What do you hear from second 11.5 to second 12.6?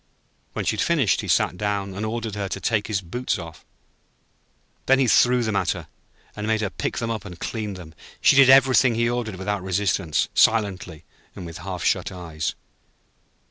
half shut eyes.